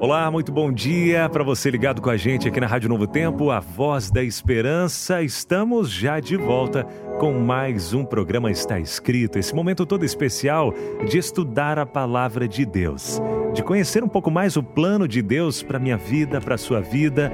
[0.00, 3.50] Olá, muito bom dia para você ligado com a gente aqui na Rádio Novo Tempo,
[3.50, 5.22] a Voz da Esperança.
[5.22, 6.84] Estamos já de volta
[7.18, 10.72] com mais um programa Está Escrito, esse momento todo especial
[11.08, 13.20] de estudar a palavra de Deus,
[13.52, 17.32] de conhecer um pouco mais o plano de Deus para minha vida, para sua vida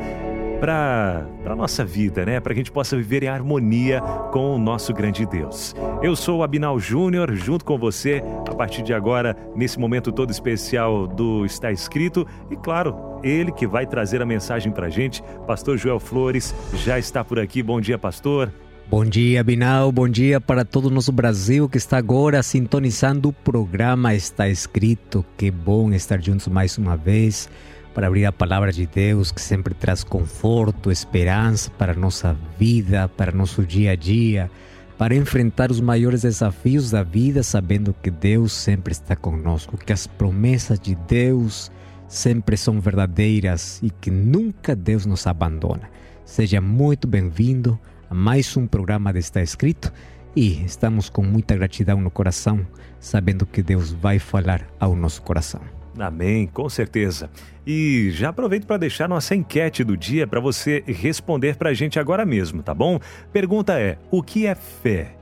[0.65, 2.41] para a nossa vida, né?
[2.41, 4.01] Para que a gente possa viver em harmonia
[4.33, 5.77] com o nosso grande Deus.
[6.03, 10.31] Eu sou o Abinal Júnior, junto com você, a partir de agora, nesse momento todo
[10.31, 12.27] especial do Está Escrito.
[12.51, 16.99] E claro, ele que vai trazer a mensagem para a gente, Pastor Joel Flores, já
[16.99, 17.63] está por aqui.
[17.63, 18.51] Bom dia, pastor.
[18.89, 19.93] Bom dia, Binal.
[19.93, 25.27] Bom dia para todo o nosso Brasil que está agora sintonizando o programa Está Escrito.
[25.37, 27.51] Que bom estar juntos mais uma vez
[27.95, 33.09] para abrir a palavra de Deus que sempre traz conforto, esperança para a nossa vida,
[33.09, 34.51] para nosso dia a dia,
[34.99, 40.07] para enfrentar os maiores desafios da vida, sabendo que Deus sempre está conosco, que as
[40.09, 41.71] promessas de Deus
[42.09, 45.89] sempre são verdadeiras e que nunca Deus nos abandona.
[46.25, 47.79] Seja muito bem-vindo
[48.11, 49.93] a mais um programa de Está Escrito
[50.35, 52.67] e estamos com muita gratidão no coração,
[52.99, 55.84] sabendo que Deus vai falar ao nosso coração.
[55.99, 57.31] Amém, com certeza.
[57.67, 61.99] E já aproveito para deixar nossa enquete do dia para você responder para a gente
[61.99, 62.99] agora mesmo, tá bom?
[63.33, 65.17] Pergunta é: o que é fé?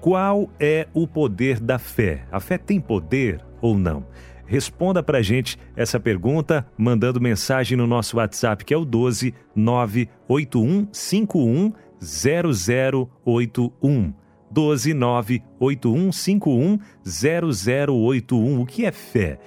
[0.00, 2.24] Qual é o poder da fé?
[2.32, 4.06] A fé tem poder ou não?
[4.46, 9.32] Responda para a gente essa pergunta mandando mensagem no nosso WhatsApp que é o 12
[9.54, 14.12] 98151 0081.
[14.50, 18.60] 12 98151 0081.
[18.60, 19.38] O que é fé?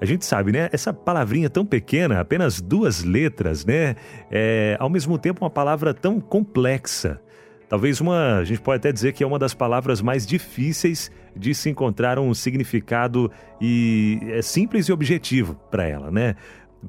[0.00, 0.68] A gente sabe, né?
[0.72, 3.96] Essa palavrinha tão pequena, apenas duas letras, né?
[4.30, 7.20] É, ao mesmo tempo, uma palavra tão complexa.
[7.68, 11.54] Talvez uma, a gente pode até dizer que é uma das palavras mais difíceis de
[11.54, 16.34] se encontrar um significado e é simples e objetivo para ela, né?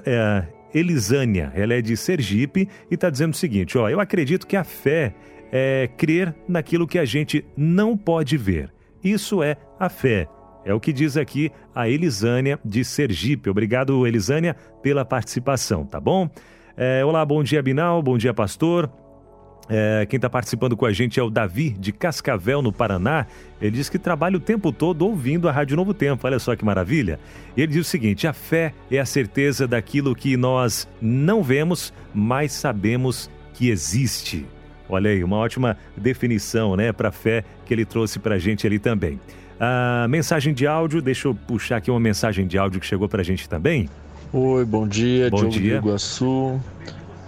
[0.06, 4.54] é, Elisânia, ela é de Sergipe e está dizendo o seguinte, ó, eu acredito que
[4.54, 5.12] a fé
[5.50, 8.72] é crer naquilo que a gente não pode ver.
[9.02, 10.28] Isso é a fé.
[10.64, 13.48] É o que diz aqui a Elisânia de Sergipe.
[13.48, 16.28] Obrigado, Elisânia, pela participação, tá bom?
[16.76, 18.90] É, olá, bom dia, Binal, bom dia, pastor.
[19.72, 23.26] É, quem está participando com a gente é o Davi, de Cascavel, no Paraná.
[23.62, 26.26] Ele diz que trabalha o tempo todo ouvindo a Rádio Novo Tempo.
[26.26, 27.20] Olha só que maravilha.
[27.56, 32.50] Ele diz o seguinte: a fé é a certeza daquilo que nós não vemos, mas
[32.52, 34.44] sabemos que existe.
[34.88, 38.66] Olha aí, uma ótima definição né, para a fé que ele trouxe para a gente
[38.66, 39.20] ali também.
[39.62, 43.20] A mensagem de áudio, deixa eu puxar aqui uma mensagem de áudio que chegou para
[43.20, 43.90] a gente também.
[44.32, 45.80] Oi, bom dia, bom Diogo dia.
[45.80, 46.58] do Iguaçu.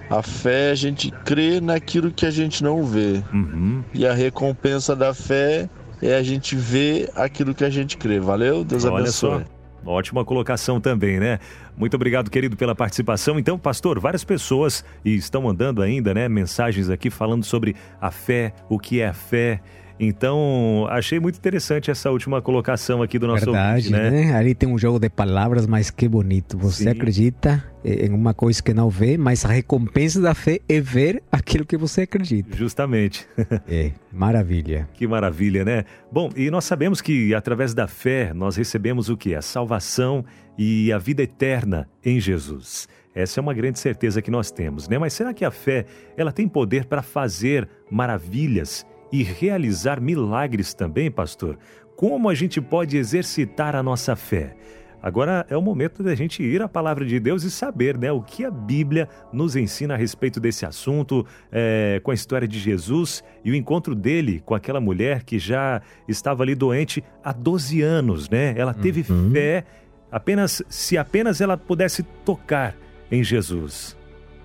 [0.08, 3.22] A fé, a gente crê naquilo que a gente não vê.
[3.34, 3.84] Uhum.
[3.92, 5.68] E a recompensa da fé
[6.00, 8.18] é a gente ver aquilo que a gente crê.
[8.18, 8.64] Valeu?
[8.64, 9.44] Deus Olha abençoe.
[9.44, 9.90] Só.
[9.90, 11.38] Ótima colocação também, né?
[11.76, 13.38] Muito obrigado, querido, pela participação.
[13.38, 18.54] Então, pastor, várias pessoas e estão mandando ainda, né, mensagens aqui falando sobre a fé,
[18.68, 19.60] o que é a fé.
[20.04, 24.10] Então, achei muito interessante essa última colocação aqui do nosso Verdade, ouvinte, né?
[24.10, 24.36] né?
[24.36, 26.58] Ali tem um jogo de palavras, mas que bonito.
[26.58, 26.88] Você Sim.
[26.88, 31.64] acredita em uma coisa que não vê, mas a recompensa da fé é ver aquilo
[31.64, 32.56] que você acredita.
[32.56, 33.28] Justamente.
[33.68, 34.88] É, maravilha.
[34.94, 35.84] Que maravilha, né?
[36.10, 39.36] Bom, e nós sabemos que através da fé nós recebemos o que?
[39.36, 40.24] A salvação
[40.58, 42.88] e a vida eterna em Jesus.
[43.14, 44.98] Essa é uma grande certeza que nós temos, né?
[44.98, 51.10] Mas será que a fé, ela tem poder para fazer maravilhas e realizar milagres também,
[51.10, 51.58] pastor?
[51.94, 54.56] Como a gente pode exercitar a nossa fé?
[55.02, 58.22] Agora é o momento da gente ir à palavra de Deus e saber né, o
[58.22, 63.22] que a Bíblia nos ensina a respeito desse assunto, é, com a história de Jesus
[63.44, 68.30] e o encontro dele com aquela mulher que já estava ali doente há 12 anos.
[68.30, 68.54] Né?
[68.56, 69.32] Ela teve Uhum.
[69.32, 69.64] fé
[70.10, 72.76] apenas se apenas ela pudesse tocar
[73.10, 73.96] em Jesus.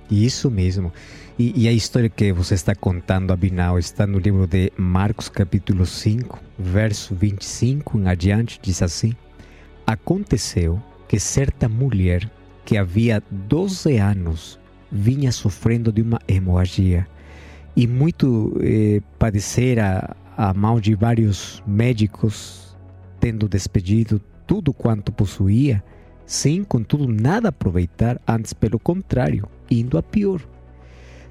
[0.09, 0.92] Isso mesmo.
[1.38, 5.86] E, e a história que você está contando, Abinal, está no livro de Marcos, capítulo
[5.86, 9.13] 5, verso 25 em adiante, diz assim:
[9.86, 12.30] Aconteceu que certa mulher
[12.65, 14.59] que havia 12 anos
[14.92, 17.07] vinha sofrendo de uma hemorragia
[17.75, 22.75] e muito eh, padecera a mão de vários médicos,
[23.19, 25.83] tendo despedido tudo quanto possuía,
[26.27, 30.41] sem, contudo, nada aproveitar, antes, pelo contrário, indo a pior.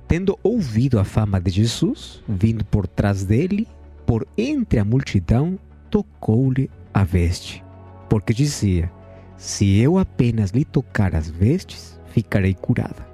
[0.09, 3.69] Tendo ouvido a fama de Jesus, vindo por trás dele,
[4.07, 5.59] por entre a multidão,
[5.91, 7.63] tocou-lhe a veste,
[8.09, 8.91] porque dizia:
[9.37, 13.07] Se eu apenas lhe tocar as vestes, ficarei curada.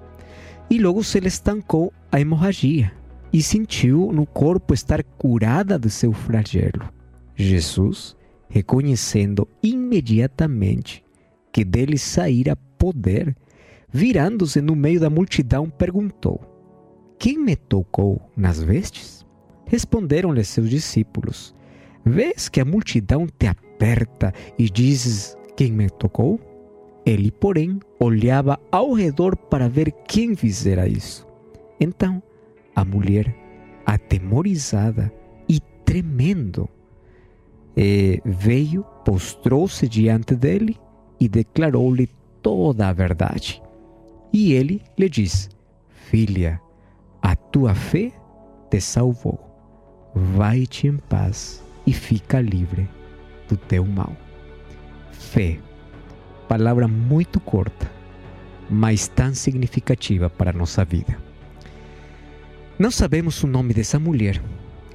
[0.70, 2.93] E logo se lhe estancou a hemorragia
[3.32, 6.93] e sentiu no corpo estar curada do seu flagelo.
[7.35, 8.17] Jesus,
[8.49, 11.01] reconhecendo imediatamente
[11.52, 13.37] que dele saíra poder,
[13.93, 16.40] virando-se no meio da multidão, perguntou:
[17.19, 19.25] Quem me tocou nas vestes?
[19.66, 21.54] Responderam-lhe seus discípulos:
[22.04, 26.40] Vês que a multidão te aperta e dizes: Quem me tocou?
[27.04, 31.26] Ele, porém, olhava ao redor para ver quem fizera isso.
[31.81, 32.22] Então,
[32.76, 33.34] a mulher,
[33.84, 35.12] atemorizada
[35.49, 36.69] e tremendo,
[37.76, 40.78] eh, veio, postrou-se diante dele
[41.22, 42.08] e declarou-lhe
[42.42, 43.62] toda a verdade.
[44.32, 45.48] E ele lhe disse:
[45.88, 46.60] Filha,
[47.22, 48.10] a tua fé
[48.69, 49.38] te salvou.
[50.12, 52.88] Vai-te em paz e fica livre
[53.48, 54.16] do teu mal.
[55.12, 55.60] Fé,
[56.48, 57.88] palavra muito curta,
[58.68, 61.16] mas tão significativa para a nossa vida.
[62.76, 64.42] Não sabemos o nome dessa mulher,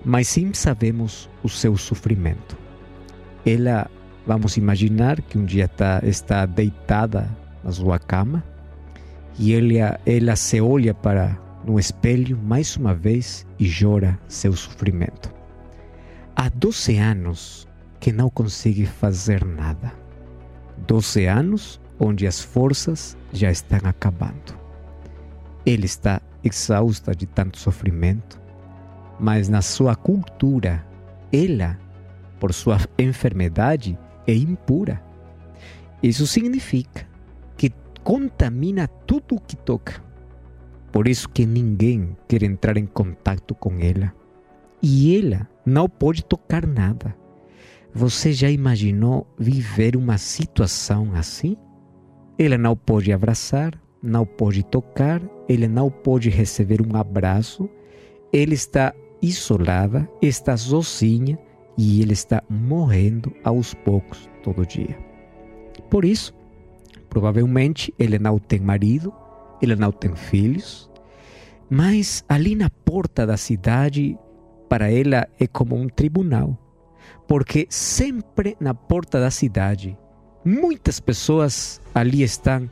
[0.04, 2.58] mas sim sabemos o seu sofrimento.
[3.46, 3.90] Ela,
[4.28, 7.30] vamos imaginar que um dia tá, está deitada
[7.64, 8.44] na sua cama
[9.40, 15.34] e ela, ela se olha para no espelho mais uma vez e chora seu sofrimento.
[16.36, 17.68] Há 12 anos
[18.02, 19.94] que não consegue fazer nada.
[20.86, 24.58] 12 anos onde as forças já estão acabando.
[25.66, 28.40] Ele está exausta de tanto sofrimento,
[29.20, 30.86] mas na sua cultura,
[31.32, 31.78] ela,
[32.40, 33.98] por sua enfermidade,
[34.28, 35.02] é impura.
[36.04, 37.08] Isso significa
[37.56, 37.72] que
[38.04, 40.04] contamina tudo o que toca.
[40.92, 44.14] Por isso que ninguém quer entrar em contato com ela.
[44.82, 47.16] E ela não pode tocar nada.
[47.94, 51.58] Você já imaginou viver uma situação assim?
[52.38, 57.68] Ela não pode abraçar, não pode tocar, ele não pode receber um abraço,
[58.32, 61.40] ele está isolada, está sozinha
[61.78, 64.98] e ele está morrendo aos poucos todo dia.
[65.90, 66.34] Por isso,
[67.10, 69.14] provavelmente ele não tem marido,
[69.62, 70.90] ele não tem filhos,
[71.70, 74.18] mas ali na porta da cidade,
[74.68, 76.58] para ela é como um tribunal,
[77.28, 79.98] porque sempre na porta da cidade,
[80.44, 82.70] muitas pessoas ali estão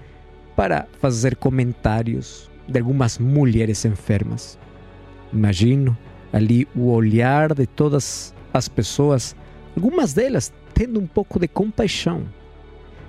[0.55, 4.57] para fazer comentários de algumas mulheres enfermas.
[5.31, 5.95] Imagino
[6.35, 9.33] ali o olhar de todas as pessoas,
[9.73, 12.25] algumas delas tendo um pouco de compaixão.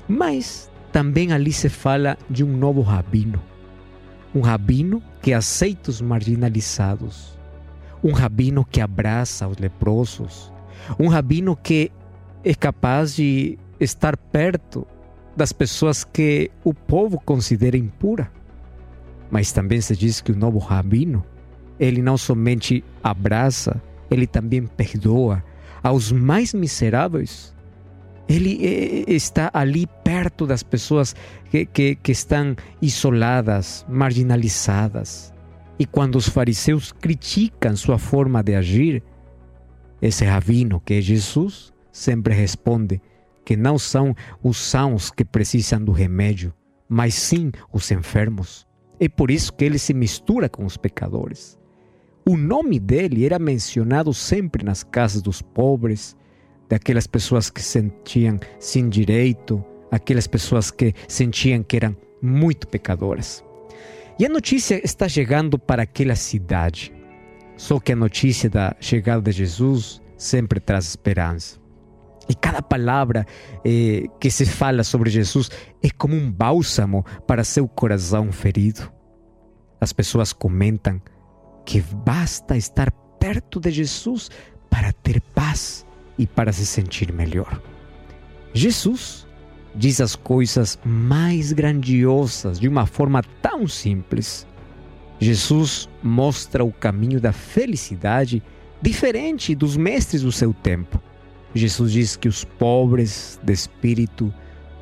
[0.06, 3.42] Mas também ali se fala de um novo rabino.
[4.32, 7.36] Um rabino que aceita os marginalizados.
[8.00, 10.52] Um rabino que abraça os leprosos.
[10.96, 11.90] Um rabino que
[12.44, 14.86] é capaz de estar perto
[15.34, 18.30] das pessoas que o povo considera impura.
[19.32, 21.24] Mas também se diz que o novo rabino,
[21.78, 25.42] ele não somente abraça, ele também perdoa,
[25.82, 27.54] aos mais miseráveis.
[28.28, 31.14] Ele eh, está ali perto das pessoas
[31.50, 35.32] que, que, que estão isoladas, marginalizadas.
[35.78, 39.02] E quando os fariseus criticam sua forma de agir,
[40.00, 43.00] esse rabino que é Jesus sempre responde
[43.44, 46.52] que não são os sãos que precisam do remédio,
[46.88, 48.66] mas sim os enfermos.
[48.98, 51.58] É por isso que ele se mistura com os pecadores.
[52.28, 56.16] O nome dele era mencionado sempre nas casas dos pobres,
[56.68, 63.44] daquelas pessoas que sentiam sem direito, aquelas pessoas que sentiam que eram muito pecadoras.
[64.18, 66.92] E a notícia está chegando para aquela cidade.
[67.56, 71.60] Só que a notícia da chegada de Jesus sempre traz esperança.
[72.28, 73.24] E cada palavra
[73.64, 75.48] eh, que se fala sobre Jesus
[75.80, 78.90] é como um bálsamo para seu coração ferido.
[79.80, 81.00] As pessoas comentam
[81.66, 84.30] que basta estar perto de Jesus
[84.70, 85.84] para ter paz
[86.16, 87.60] e para se sentir melhor.
[88.54, 89.26] Jesus
[89.74, 94.46] diz as coisas mais grandiosas de uma forma tão simples.
[95.18, 98.42] Jesus mostra o caminho da felicidade
[98.80, 101.02] diferente dos mestres do seu tempo.
[101.54, 104.32] Jesus diz que os pobres de espírito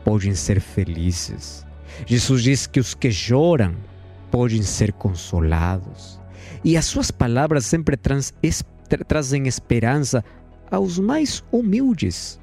[0.04, 1.64] podem ser felizes.
[2.06, 3.74] Jesus diz que os que choram
[4.30, 6.20] podem ser consolados.
[6.62, 8.64] E as suas palavras sempre trans, es,
[9.06, 10.24] trazem esperança
[10.70, 12.40] aos mais humildes,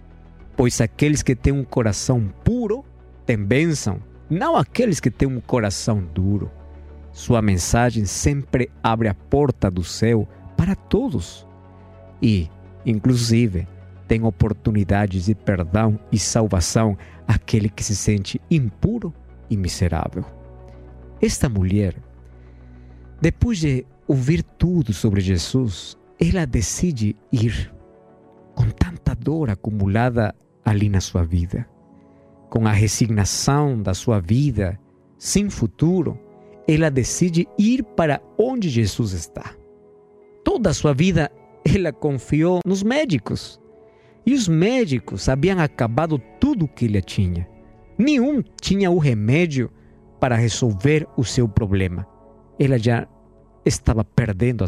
[0.56, 2.86] pois aqueles que têm um coração puro
[3.26, 6.52] têm bênção, não aqueles que têm um coração duro.
[7.12, 11.46] Sua mensagem sempre abre a porta do céu para todos
[12.22, 12.50] e,
[12.86, 13.68] inclusive,
[14.08, 19.14] tem oportunidades de perdão e salvação àquele que se sente impuro
[19.50, 20.26] e miserável.
[21.22, 21.96] Esta mulher,
[23.22, 27.72] depois de ouvir tudo sobre Jesus, ela decide ir
[28.56, 30.36] com tanta dor acumulada
[30.66, 31.68] ali na sua vida,
[32.50, 34.80] com a resignação da sua vida,
[35.18, 36.20] sem futuro,
[36.68, 39.56] ela decide ir para onde Jesus está.
[40.44, 41.32] Toda a sua vida
[41.64, 43.60] ela confiou nos médicos.
[44.26, 47.48] E os médicos haviam acabado tudo o que ele tinha.
[47.98, 49.72] Nenhum tinha o remédio
[50.20, 52.11] para resolver o seu problema.
[52.64, 53.08] Ela já
[53.66, 54.64] estava perdendo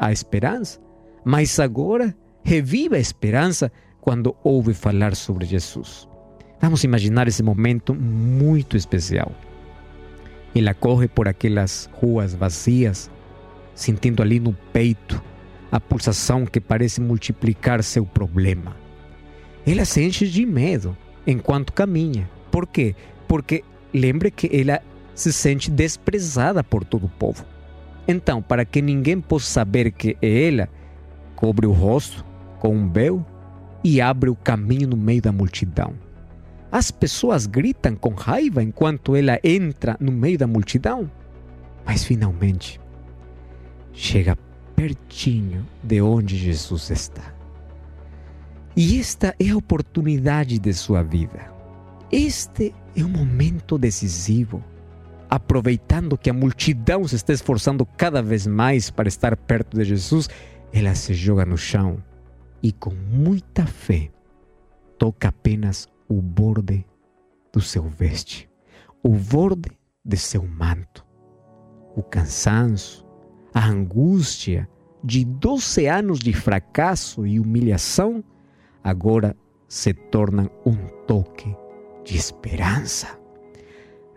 [0.00, 0.80] a esperança,
[1.22, 3.70] mas agora revive a esperança
[4.00, 6.08] quando ouve falar sobre Jesus.
[6.58, 9.30] Vamos imaginar esse momento muito especial.
[10.56, 13.10] Ela corre por aquelas ruas vazias,
[13.74, 15.22] sentindo ali no peito
[15.70, 18.74] a pulsação que parece multiplicar seu problema.
[19.66, 20.96] Ela se enche de medo
[21.26, 22.26] enquanto caminha.
[22.50, 22.96] Por quê?
[23.28, 24.80] Porque lembre que ela
[25.14, 27.44] se sente desprezada por todo o povo.
[28.06, 30.68] Então, para que ninguém possa saber que é ela,
[31.36, 32.24] cobre o rosto
[32.58, 33.24] com um véu
[33.82, 35.94] e abre o caminho no meio da multidão.
[36.70, 41.10] As pessoas gritam com raiva enquanto ela entra no meio da multidão,
[41.86, 42.80] mas finalmente
[43.92, 44.36] chega
[44.74, 47.32] pertinho de onde Jesus está.
[48.76, 51.52] E esta é a oportunidade de sua vida.
[52.10, 54.62] Este é um momento decisivo.
[55.34, 60.28] Aproveitando que a multidão se está esforçando cada vez mais para estar perto de Jesus,
[60.72, 62.00] ela se joga no chão
[62.62, 64.12] e, com muita fé,
[64.96, 66.86] toca apenas o borde
[67.52, 68.48] do seu veste,
[69.02, 69.72] o borde
[70.04, 71.04] de seu manto.
[71.96, 73.04] O cansaço,
[73.52, 74.68] a angústia
[75.02, 78.22] de 12 anos de fracasso e humilhação
[78.84, 79.36] agora
[79.66, 80.76] se tornam um
[81.08, 81.56] toque
[82.04, 83.23] de esperança.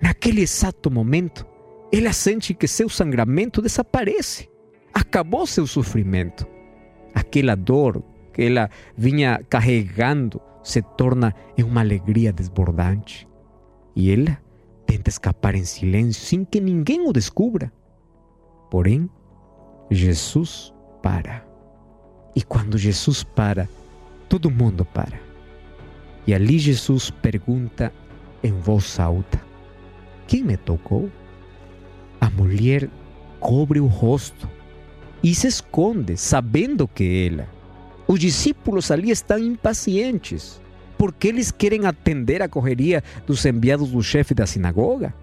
[0.01, 1.45] Naquele exato momento,
[1.91, 4.49] ela sente que seu sangramento desaparece.
[4.93, 6.45] Acabou seu sofrimento.
[7.13, 13.27] Aquela dor que ela vinha carregando se torna em uma alegria desbordante.
[13.95, 14.37] E ela
[14.85, 17.71] tenta escapar em silêncio sem que ninguém o descubra.
[18.69, 19.09] Porém,
[19.89, 21.45] Jesus para.
[22.35, 23.67] E quando Jesus para,
[24.29, 25.19] todo mundo para.
[26.27, 27.93] E ali Jesus pergunta
[28.43, 29.41] em voz alta:
[30.27, 31.09] Quem me tocou?
[32.19, 32.89] A mulher
[33.39, 34.49] cobre o rosto
[35.23, 37.47] e se esconde, sabendo que ela.
[38.07, 40.61] Os discípulos ali estão impacientes,
[40.97, 45.13] porque eles querem atender a correria dos enviados do chefe da sinagoga.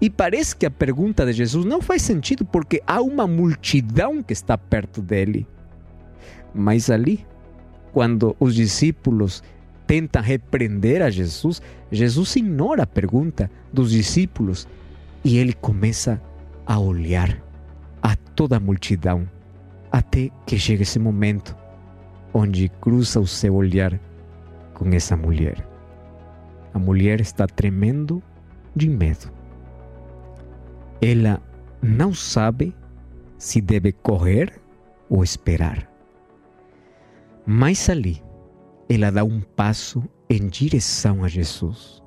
[0.00, 4.32] E parece que a pergunta de Jesus não faz sentido porque há uma multidão que
[4.32, 5.46] está perto dele.
[6.54, 7.24] Mas ali,
[7.92, 9.42] quando os discípulos
[9.92, 14.66] tentam repreender a Jesus, Jesus ignora a pergunta dos discípulos
[15.22, 16.18] e ele começa
[16.64, 17.38] a olhar
[18.02, 19.28] a toda a multidão
[19.90, 21.54] até que chega esse momento
[22.32, 24.00] onde cruza o seu olhar
[24.72, 25.62] com essa mulher.
[26.72, 28.22] A mulher está tremendo
[28.74, 29.30] de medo.
[31.02, 31.38] Ela
[31.82, 32.74] não sabe
[33.36, 34.58] se deve correr
[35.10, 35.86] ou esperar.
[37.44, 38.22] Mas ali,
[38.94, 42.02] ela dá um passo em direção a Jesus.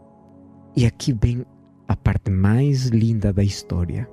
[0.75, 1.43] E aqui vem
[1.87, 4.07] a parte mais linda da história.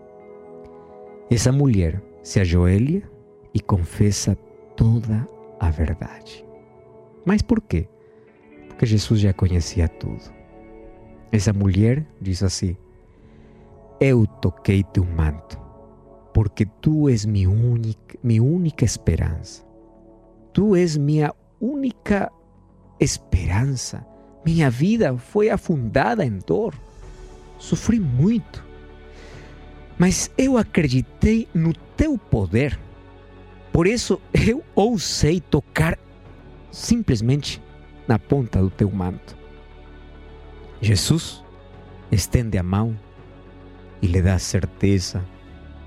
[1.31, 3.03] Essa mulher se ajoelha
[3.53, 4.35] e confessa
[4.75, 5.27] toda
[5.61, 6.47] a verdade.
[7.27, 7.87] Mas por quê?
[8.69, 10.33] Porque Jesus já conhecia tudo.
[11.31, 12.77] Essa mulher diz assim:
[14.01, 15.61] Eu toquei teu manto,
[16.33, 19.63] porque tu és minha única, minha única esperança.
[20.53, 22.31] Tu és minha única
[23.05, 24.07] esperança.
[24.45, 26.75] Minha vida foi afundada em dor.
[27.59, 28.65] Sofri muito.
[29.99, 32.79] Mas eu acreditei no teu poder.
[33.73, 35.99] Por isso eu ousei tocar
[36.71, 37.63] simplesmente
[38.07, 39.37] na ponta do teu manto.
[40.81, 41.45] Jesus
[42.11, 42.99] estende a mão
[44.01, 45.25] e lhe dá certeza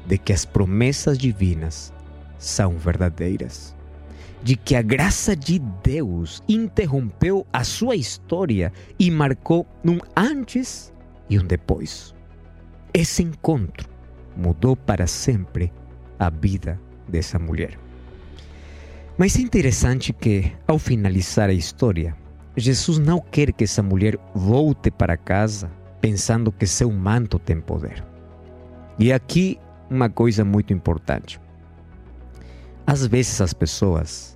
[0.06, 1.94] de que as promessas divinas
[2.38, 3.76] são verdadeiras,
[4.46, 10.94] de que a graça de Deus interrompeu a sua história e marcou um antes
[11.28, 12.14] e um depois.
[12.94, 13.90] Esse encontro
[14.38, 15.74] mudou para sempre
[16.20, 17.80] a vida dessa mulher.
[19.18, 22.16] Mas é interessante que, ao finalizar a história,
[22.56, 28.06] Jesus não quer que essa mulher volte para casa pensando que seu manto tem poder.
[29.00, 29.58] E aqui
[29.90, 31.42] uma coisa muito importante.
[32.86, 34.35] Às vezes as pessoas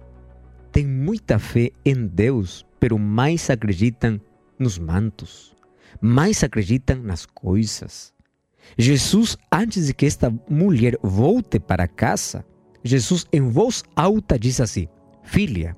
[0.71, 4.19] têm muita fé em Deus, pero mais acreditam
[4.57, 5.55] nos mantos,
[6.01, 8.13] mais acreditam nas coisas.
[8.77, 12.45] Jesus, antes de que esta mulher volte para casa,
[12.83, 14.87] Jesus, em voz alta, diz assim:
[15.23, 15.75] Filha,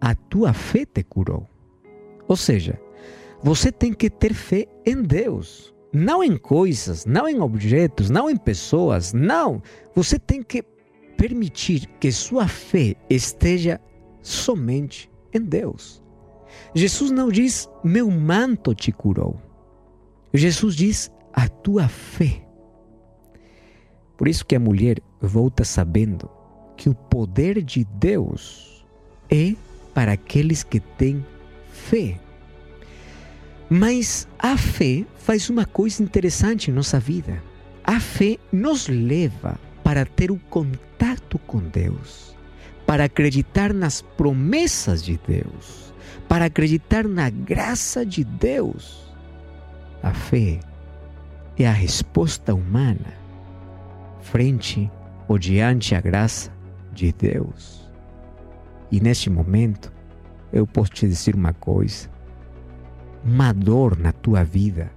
[0.00, 1.46] a tua fé te curou.
[2.26, 2.80] Ou seja,
[3.42, 8.36] você tem que ter fé em Deus, não em coisas, não em objetos, não em
[8.36, 9.62] pessoas, não.
[9.94, 10.62] Você tem que
[11.16, 13.80] permitir que sua fé esteja
[14.22, 16.02] somente em Deus.
[16.74, 19.40] Jesus não diz, meu manto te curou.
[20.32, 22.46] Jesus diz, a tua fé.
[24.16, 26.30] Por isso que a mulher volta sabendo
[26.76, 28.84] que o poder de Deus
[29.30, 29.54] é
[29.94, 31.24] para aqueles que têm
[31.70, 32.18] fé.
[33.68, 37.42] Mas a fé faz uma coisa interessante em nossa vida.
[37.84, 42.36] A fé nos leva para ter o um contato com Deus,
[42.90, 45.94] para acreditar nas promessas de Deus,
[46.28, 49.14] para acreditar na graça de Deus.
[50.02, 50.58] A fé
[51.56, 53.14] é a resposta humana
[54.20, 54.90] frente
[55.28, 56.50] ou diante a graça
[56.92, 57.88] de Deus.
[58.90, 59.92] E neste momento,
[60.52, 62.10] eu posso te dizer uma coisa:
[63.24, 64.90] uma dor na tua vida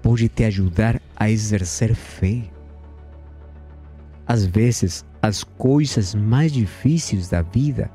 [0.00, 2.44] pode te ajudar a exercer fé.
[4.26, 7.90] Às vezes, as coisas mais difíceis da vida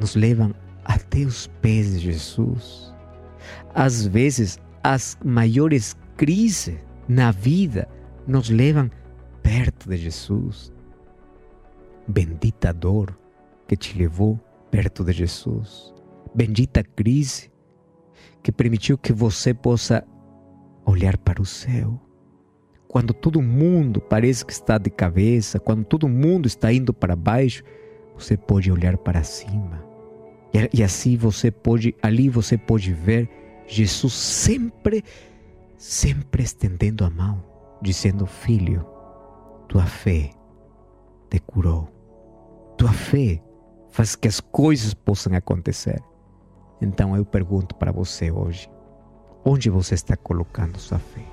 [0.00, 0.54] nos levam
[0.84, 2.92] até os pés de Jesus.
[3.74, 7.86] Às vezes, as maiores crises na vida
[8.26, 8.90] nos levam
[9.42, 10.72] perto de Jesus.
[12.08, 13.16] Bendita dor
[13.68, 15.92] que te levou perto de Jesus.
[16.34, 17.52] Bendita crise
[18.42, 20.04] que permitiu que você possa
[20.84, 22.00] olhar para o céu.
[22.92, 27.64] Quando todo mundo parece que está de cabeça, quando todo mundo está indo para baixo,
[28.14, 29.82] você pode olhar para cima.
[30.52, 33.30] E, e assim você pode, ali você pode ver
[33.66, 35.02] Jesus sempre
[35.78, 37.42] sempre estendendo a mão,
[37.80, 38.86] dizendo: Filho,
[39.66, 40.28] tua fé
[41.30, 41.88] te curou.
[42.76, 43.42] Tua fé
[43.90, 45.98] faz que as coisas possam acontecer.
[46.78, 48.70] Então eu pergunto para você hoje:
[49.42, 51.31] onde você está colocando sua fé?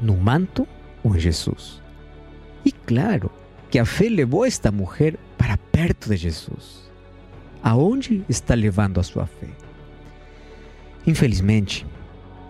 [0.00, 0.66] No manto
[1.02, 1.82] ou em Jesus?
[2.64, 3.30] E claro
[3.70, 6.90] que a fé levou esta mulher para perto de Jesus.
[7.62, 9.48] Aonde está levando a sua fé?
[11.06, 11.86] Infelizmente,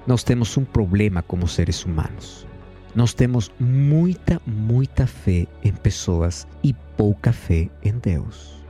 [0.07, 2.47] nós temos um problema como seres humanos.
[2.95, 8.65] Nós temos muita, muita fé em pessoas e pouca fé em Deus.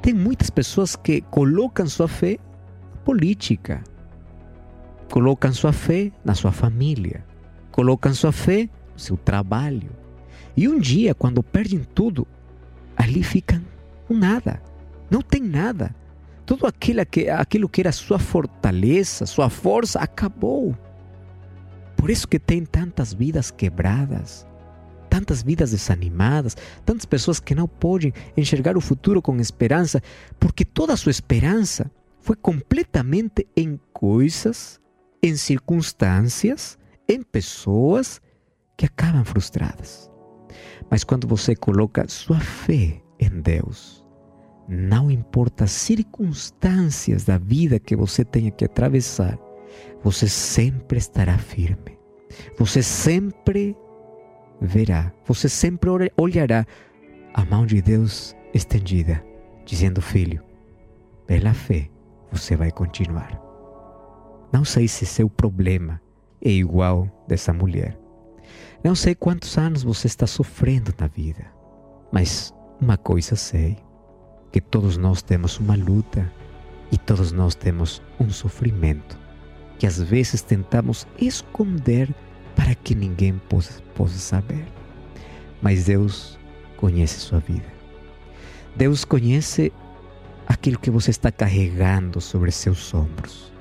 [0.00, 2.38] Tem muitas pessoas que colocam sua fé
[2.94, 3.82] na política,
[5.10, 7.24] colocam sua fé na sua família,
[7.72, 9.90] colocam sua fé no seu trabalho.
[10.56, 12.26] E um dia, quando perdem tudo,
[12.96, 13.60] ali ficam
[14.06, 14.62] com nada,
[15.10, 15.94] não tem nada
[16.44, 20.76] tudo aquilo que, aquilo que era sua fortaleza, sua força, acabou.
[21.96, 24.46] Por isso que tem tantas vidas quebradas,
[25.08, 30.02] tantas vidas desanimadas, tantas pessoas que não podem enxergar o futuro com esperança,
[30.38, 34.80] porque toda a sua esperança foi completamente em coisas,
[35.22, 36.76] em circunstâncias,
[37.08, 38.20] em pessoas
[38.76, 40.10] que acabam frustradas.
[40.90, 44.04] Mas quando você coloca sua fé em Deus,
[44.68, 49.38] não importa as circunstâncias da vida que você tenha que atravessar,
[50.02, 51.98] você sempre estará firme.
[52.58, 53.76] Você sempre
[54.60, 56.66] verá, você sempre olhará
[57.34, 59.22] a mão de Deus estendida,
[59.64, 60.42] dizendo: Filho,
[61.26, 61.88] pela fé
[62.30, 63.40] você vai continuar.
[64.52, 66.00] Não sei se seu problema
[66.44, 67.98] é igual dessa mulher.
[68.84, 71.46] Não sei quantos anos você está sofrendo na vida,
[72.12, 73.76] mas uma coisa sei:
[74.50, 76.30] que todos nós temos uma luta
[76.90, 79.22] e todos nós temos um sofrimento
[79.82, 82.14] que às vezes tentamos esconder
[82.54, 84.64] para que ninguém possa, possa saber.
[85.60, 86.38] Mas Deus
[86.76, 87.66] conhece sua vida.
[88.76, 89.72] Deus conhece
[90.46, 93.52] aquilo que você está carregando sobre seus ombros.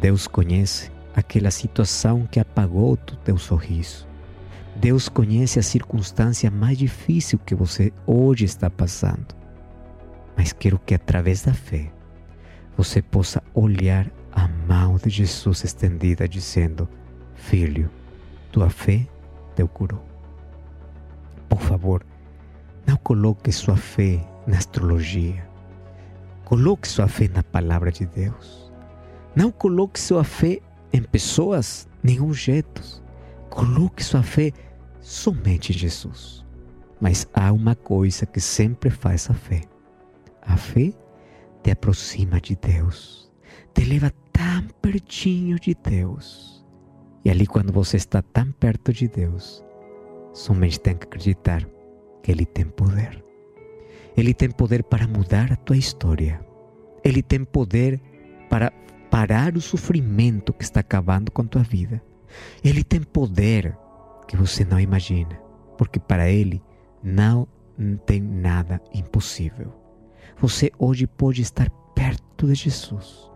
[0.00, 4.06] Deus conhece aquela situação que apagou o teu sorriso.
[4.76, 9.34] Deus conhece a circunstância mais difícil que você hoje está passando.
[10.36, 11.92] Mas quero que através da fé
[12.76, 16.88] você possa olhar a mão de Jesus estendida, dizendo:
[17.36, 17.88] Filho,
[18.50, 19.06] tua fé
[19.54, 20.04] te curou.
[21.48, 22.04] Por favor,
[22.84, 25.48] não coloque sua fé na astrologia.
[26.44, 28.72] Coloque sua fé na palavra de Deus.
[29.36, 30.60] Não coloque sua fé
[30.94, 33.02] em pessoas nem objetos.
[33.50, 34.50] Coloque sua fé
[35.00, 36.42] somente em Jesus.
[36.98, 39.60] Mas há uma coisa que sempre faz a fé.
[40.40, 40.92] A fé
[41.62, 43.30] te aproxima de Deus,
[43.74, 46.54] te leva tão pertinho de Deus
[47.24, 49.64] e ali, quando você está tão perto de Deus,
[50.34, 51.66] somente tem que acreditar
[52.22, 53.24] que Ele tem poder.
[54.14, 56.38] Ele tem poder para mudar a tua história.
[57.02, 57.98] Ele tem poder
[58.50, 58.70] para
[59.14, 62.02] parar o sofrimento que está acabando com tua vida.
[62.64, 63.78] Ele tem poder
[64.26, 65.38] que você não imagina,
[65.78, 66.60] porque para Ele
[67.00, 67.46] não
[68.04, 69.72] tem nada impossível.
[70.38, 73.30] Você hoje pode estar perto de Jesus.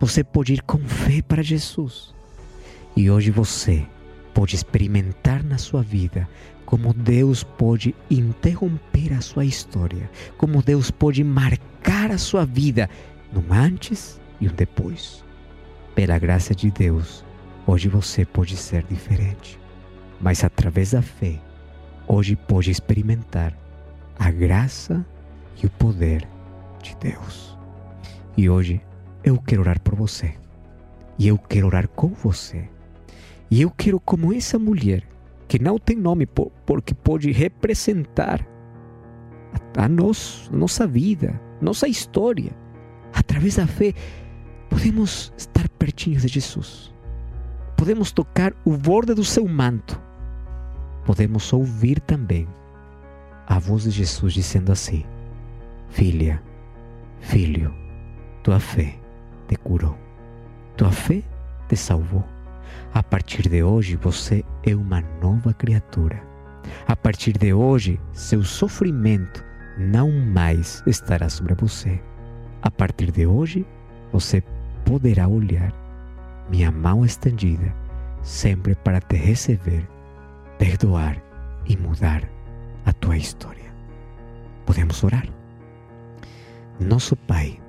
[0.00, 2.14] Você pode ir com fé para Jesus.
[2.96, 3.86] E hoje você
[4.32, 6.26] pode experimentar na sua vida
[6.64, 12.88] como Deus pode interromper a sua história, como Deus pode marcar a sua vida
[13.30, 15.24] num antes e um depois.
[15.94, 17.24] Pela graça de Deus,
[17.66, 19.58] hoje você pode ser diferente,
[20.20, 21.40] mas através da fé,
[22.06, 23.56] hoje pode experimentar
[24.18, 25.04] a graça
[25.62, 26.26] e o poder
[26.82, 27.56] de Deus.
[28.36, 28.80] E hoje
[29.24, 30.34] eu quero orar por você.
[31.18, 32.68] E eu quero orar com você
[33.50, 35.02] e eu quero, como essa mulher,
[35.46, 36.26] que não tem nome
[36.66, 38.46] porque pode representar
[39.76, 42.52] a nós, nossa vida, nossa história,
[43.12, 43.94] através da fé,
[44.78, 46.94] podemos estar pertinhos de Jesus.
[47.76, 50.00] Podemos tocar o borde do seu manto.
[51.04, 52.46] Podemos ouvir também
[53.48, 55.04] a voz de Jesus dizendo assim:
[55.90, 56.40] Filha,
[57.18, 57.74] filho,
[58.44, 58.96] tua fé
[59.48, 59.98] te curou,
[60.76, 61.24] tua fé
[61.68, 62.24] te salvou.
[62.94, 66.22] A partir de hoje você é uma nova criatura.
[66.86, 69.44] A partir de hoje, seu sofrimento
[69.76, 72.00] não mais estará sobre você.
[72.62, 73.66] A partir de hoje,
[74.12, 74.42] você
[74.88, 75.70] poderá olhar
[76.48, 77.74] minha mão estendida
[78.22, 79.86] sempre para te receber,
[80.58, 81.22] perdoar
[81.66, 82.26] e mudar
[82.86, 83.70] a tua história.
[84.64, 85.28] Podemos orar?
[86.80, 87.60] Nosso Pai,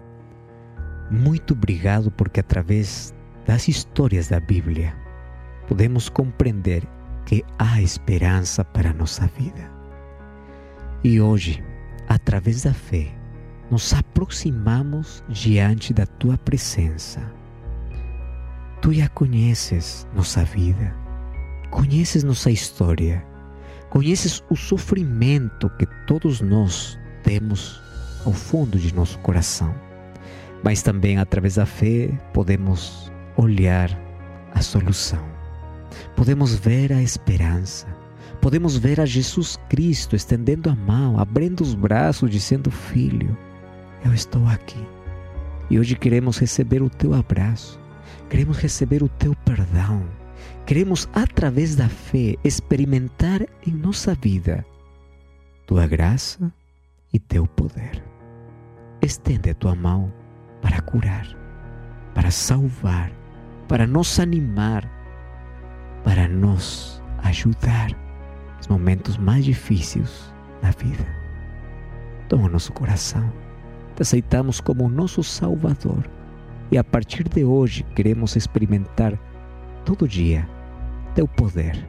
[1.12, 3.14] muito obrigado porque através
[3.46, 4.96] das histórias da Bíblia
[5.68, 6.88] podemos compreender
[7.26, 9.70] que há esperança para a nossa vida.
[11.04, 11.62] E hoje,
[12.08, 13.19] através da fé,
[13.70, 17.22] nos aproximamos diante da tua presença.
[18.82, 20.96] Tu já conheces nossa vida,
[21.70, 23.26] conheces nossa história,
[23.90, 27.82] conheces o sofrimento que todos nós temos
[28.26, 29.74] ao fundo de nosso coração.
[30.64, 33.90] Mas também através da fé podemos olhar
[34.54, 35.40] a solução
[36.16, 37.88] podemos ver a esperança,
[38.42, 43.38] podemos ver a Jesus Cristo estendendo a mão, abrindo os braços, dizendo: Filho,
[44.04, 44.84] eu estou aqui.
[45.70, 47.80] E hoje queremos receber o teu abraço,
[48.30, 50.04] queremos receber o teu perdão,
[50.66, 54.66] queremos, através da fé, experimentar em nossa vida
[55.68, 56.52] tua graça
[57.14, 58.04] e teu poder.
[59.02, 60.12] Estende a tua mão
[60.62, 61.28] para curar,
[62.16, 63.12] para salvar,
[63.68, 65.00] para nos animar
[66.04, 67.90] para nos ajudar.
[68.58, 71.06] nos momentos mais difíceis da vida.
[72.28, 73.32] Toma nosso coração,
[74.00, 76.10] aceitamos como nosso Salvador
[76.72, 79.20] e a partir de hoje queremos experimentar
[79.86, 80.48] todo dia
[81.16, 81.88] teu poder,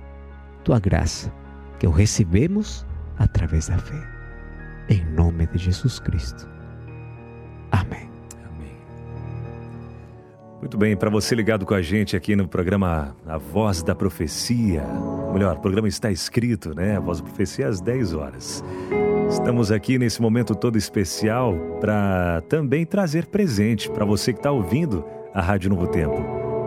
[0.64, 1.32] tua graça,
[1.78, 2.86] que o recebemos
[3.18, 4.02] através da fé.
[4.88, 6.48] Em nome de Jesus Cristo.
[7.70, 8.10] Amém.
[10.60, 14.84] Muito bem, para você ligado com a gente aqui no programa A Voz da Profecia,
[15.32, 16.98] melhor, o programa está escrito, né?
[16.98, 18.62] A Voz da Profecia às 10 horas.
[19.30, 25.04] Estamos aqui nesse momento todo especial para também trazer presente para você que está ouvindo
[25.32, 26.16] a Rádio Novo Tempo.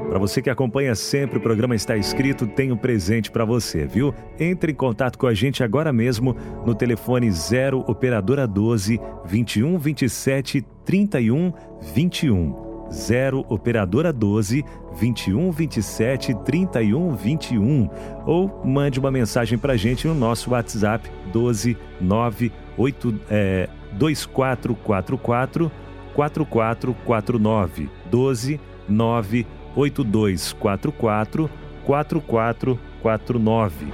[0.08, 4.16] Para você que acompanha sempre o programa Está Escrito, tem um presente para você, viu?
[4.40, 10.66] Entre em contato com a gente agora mesmo no telefone 0 operadora 12 21 27
[10.86, 11.52] 31
[11.94, 12.63] 21.
[12.94, 14.64] 0 operadora 12
[14.96, 17.90] 21 27 31 21
[18.26, 25.72] ou mande uma mensagem para gente no nosso WhatsApp 12 9 8 é, 2444
[26.14, 31.50] 4449 12 9 8244
[31.84, 33.88] 4449.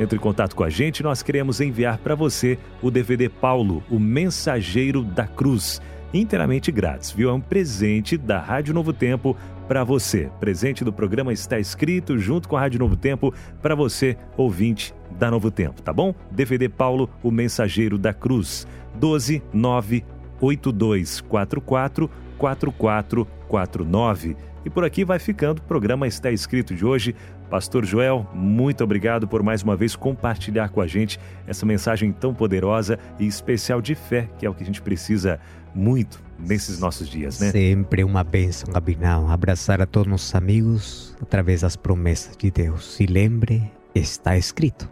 [0.00, 3.98] Entre em contato com a gente, nós queremos enviar para você o DVD Paulo, o
[3.98, 7.30] Mensageiro da Cruz inteiramente grátis, viu?
[7.30, 10.30] É um presente da Rádio Novo Tempo para você.
[10.40, 15.30] Presente do programa está escrito junto com a Rádio Novo Tempo para você, ouvinte da
[15.30, 16.14] Novo Tempo, tá bom?
[16.30, 18.66] DVD Paulo, o Mensageiro da Cruz.
[18.94, 20.04] 12 9
[20.40, 24.36] 8244 4449.
[24.64, 27.14] E por aqui vai ficando o programa Está Escrito de hoje.
[27.48, 32.34] Pastor Joel, muito obrigado por mais uma vez compartilhar com a gente essa mensagem tão
[32.34, 35.40] poderosa e especial de fé, que é o que a gente precisa
[35.78, 37.50] muito nesses nossos dias, né?
[37.50, 42.98] Sempre uma bênção, Gabinão, abraçar a todos nossos amigos através das promessas de Deus.
[43.00, 44.90] E lembre, está escrito: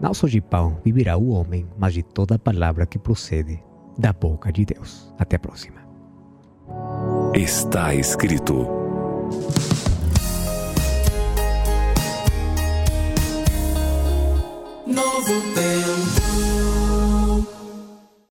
[0.00, 3.62] Não só de pão viverá o homem, mas de toda palavra que procede
[3.96, 5.12] da boca de Deus.
[5.18, 5.80] Até a próxima.
[7.34, 8.66] Está escrito.
[14.86, 15.93] Novo tempo.